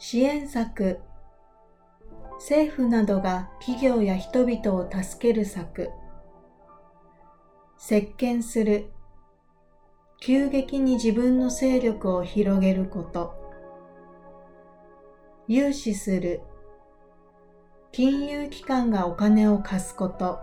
[0.00, 1.00] 支援策。
[2.34, 5.90] 政府などが企業や人々を助ける策。
[7.76, 8.92] 席巻する。
[10.20, 13.34] 急激に自分の勢力を広げること。
[15.48, 16.42] 融資する。
[17.90, 20.38] 金融機関がお金を貸すこと。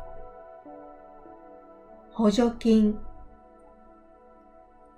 [2.12, 3.00] 補助金。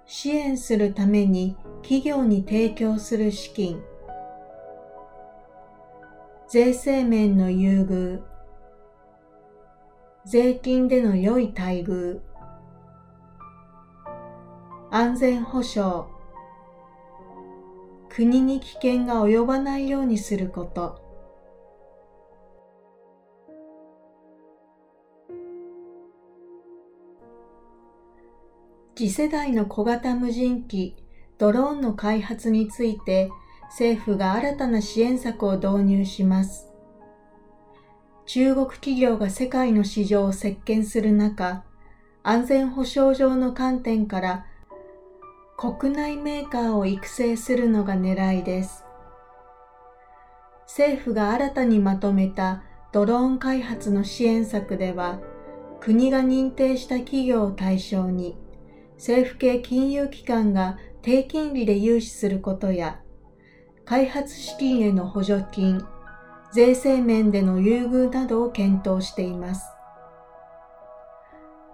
[0.08, 3.83] 支援するために企業に提供する資金。
[6.49, 8.21] 税制面の優遇。
[10.25, 12.21] 税金での良い待遇。
[14.89, 16.05] 安全保障。
[18.07, 21.02] 国に危険が及ばないようにすること。
[28.95, 30.95] 次世代の小型無人機
[31.38, 33.29] ドローンの開発について
[33.69, 36.71] 政府が新たな支援策を導入します。
[38.25, 41.63] 中国企業が世界の市場を席巻する中、
[42.23, 44.45] 安全保障上の観点から
[45.57, 48.83] 国内メーカーを育成するのが狙いです。
[50.67, 55.19] 政府が新たにまとめたドローン開発の支援策では、
[55.79, 58.38] 国が認定した企業を対象に、
[58.97, 62.99] 政府系金融機関が低金利で融資することや、
[63.88, 65.81] 開発資金への補助金、
[66.52, 69.66] 税制面での優遇などを検討しています。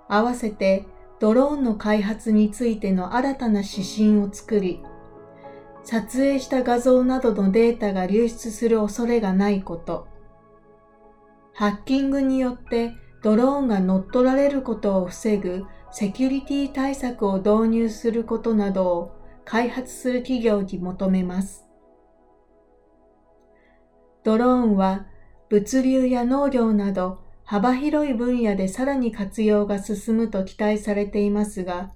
[0.08, 0.86] 合わせて
[1.20, 4.83] ドローンの開発についての新たな指針を作り、
[5.83, 10.08] 撮影した画像などのデータが流出する恐れがないこと、
[11.55, 19.11] ハッキングによってドローンが乗っ取られることを防ぐセキュリティ対策を導入することなどを
[19.45, 21.73] 開発する企業に求めます。
[24.23, 25.06] ドローンは
[25.50, 31.92] 物流や農業など幅広い分野でさらに活用が進むと期待されていますが、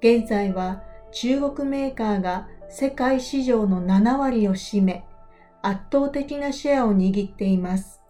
[0.00, 5.04] 現在は中国メーカーが世界市場の7割を占め、
[5.62, 8.00] 圧倒的なシェアを握っています。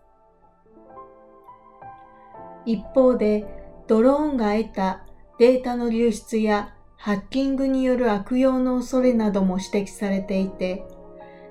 [2.65, 3.47] 一方で、
[3.87, 5.05] ドローンが得た
[5.39, 10.85] データの流出やハッキングによる悪用の恐れなども指摘されていて、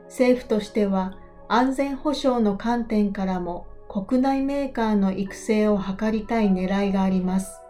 [0.05, 7.64] 政府としては安全保障の観点からも国内メーカーの育成を図りたい狙いがあります。